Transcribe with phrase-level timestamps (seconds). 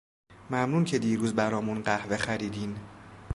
[0.49, 2.75] ممنون که دیروز برامون قهوه خریدین.